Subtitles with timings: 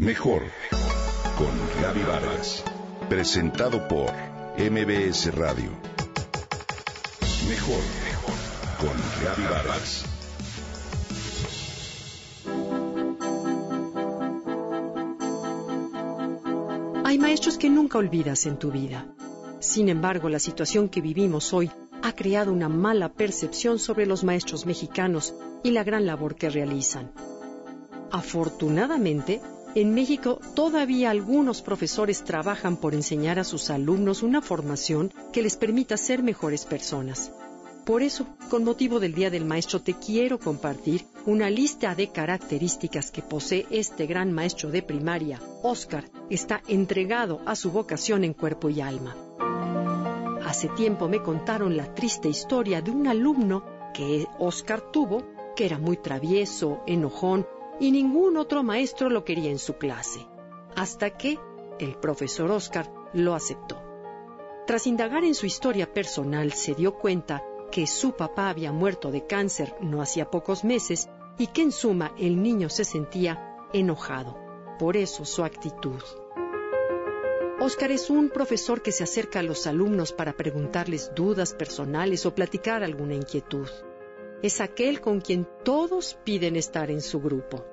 [0.00, 0.42] Mejor
[1.36, 2.64] con Gaby Vargas.
[3.10, 4.10] Presentado por
[4.56, 5.70] MBS Radio.
[7.46, 7.82] Mejor
[8.78, 10.04] con Gaby Vargas.
[17.04, 19.06] Hay maestros que nunca olvidas en tu vida.
[19.58, 21.70] Sin embargo, la situación que vivimos hoy
[22.02, 27.12] ha creado una mala percepción sobre los maestros mexicanos y la gran labor que realizan.
[28.10, 29.40] Afortunadamente,
[29.74, 35.56] en México todavía algunos profesores trabajan por enseñar a sus alumnos una formación que les
[35.56, 37.32] permita ser mejores personas.
[37.84, 43.10] Por eso, con motivo del Día del Maestro, te quiero compartir una lista de características
[43.10, 45.40] que posee este gran maestro de primaria.
[45.62, 49.16] Oscar está entregado a su vocación en cuerpo y alma.
[50.44, 55.22] Hace tiempo me contaron la triste historia de un alumno que Oscar tuvo,
[55.56, 57.46] que era muy travieso, enojón,
[57.80, 60.26] y ningún otro maestro lo quería en su clase,
[60.76, 61.38] hasta que
[61.78, 63.82] el profesor Oscar lo aceptó.
[64.66, 69.26] Tras indagar en su historia personal, se dio cuenta que su papá había muerto de
[69.26, 74.38] cáncer no hacía pocos meses y que en suma el niño se sentía enojado.
[74.78, 76.02] Por eso su actitud.
[77.60, 82.34] Oscar es un profesor que se acerca a los alumnos para preguntarles dudas personales o
[82.34, 83.68] platicar alguna inquietud
[84.42, 87.64] es aquel con quien todos piden estar en su grupo.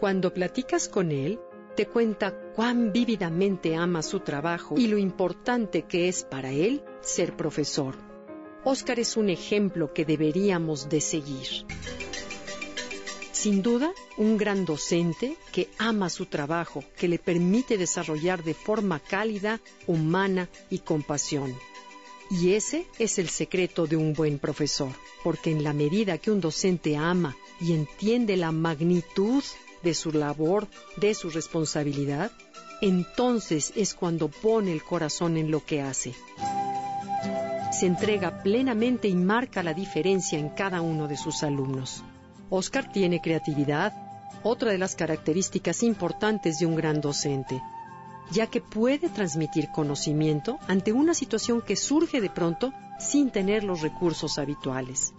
[0.00, 1.38] Cuando platicas con él,
[1.76, 7.36] te cuenta cuán vívidamente ama su trabajo y lo importante que es para él ser
[7.36, 7.96] profesor.
[8.64, 11.66] Oscar es un ejemplo que deberíamos de seguir.
[13.32, 19.00] Sin duda, un gran docente que ama su trabajo, que le permite desarrollar de forma
[19.00, 21.54] cálida, humana y con pasión.
[22.30, 26.40] Y ese es el secreto de un buen profesor, porque en la medida que un
[26.40, 29.44] docente ama y entiende la magnitud
[29.84, 32.32] de su labor, de su responsabilidad,
[32.80, 36.14] entonces es cuando pone el corazón en lo que hace.
[37.70, 42.02] Se entrega plenamente y marca la diferencia en cada uno de sus alumnos.
[42.50, 43.92] Oscar tiene creatividad,
[44.42, 47.62] otra de las características importantes de un gran docente
[48.30, 53.82] ya que puede transmitir conocimiento ante una situación que surge de pronto sin tener los
[53.82, 55.14] recursos habituales.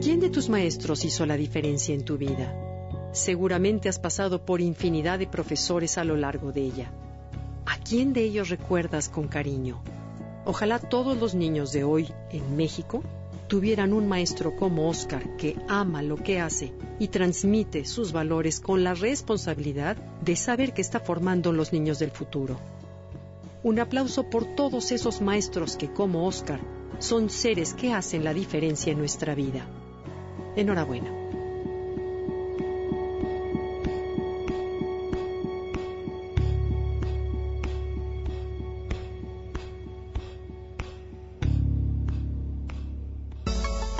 [0.00, 2.71] ¿Quién de tus maestros hizo la diferencia en tu vida?
[3.12, 6.90] Seguramente has pasado por infinidad de profesores a lo largo de ella.
[7.66, 9.82] ¿A quién de ellos recuerdas con cariño?
[10.46, 13.02] Ojalá todos los niños de hoy en México
[13.48, 18.82] tuvieran un maestro como Oscar que ama lo que hace y transmite sus valores con
[18.82, 22.58] la responsabilidad de saber que está formando los niños del futuro.
[23.62, 26.60] Un aplauso por todos esos maestros que, como Oscar,
[26.98, 29.66] son seres que hacen la diferencia en nuestra vida.
[30.56, 31.21] Enhorabuena.